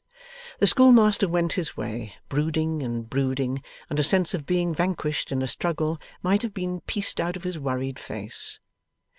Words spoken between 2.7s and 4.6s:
and brooding, and a sense of